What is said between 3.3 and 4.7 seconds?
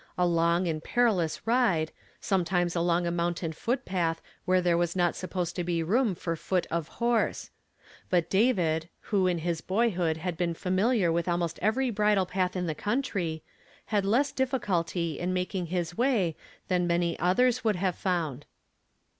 tain footpath where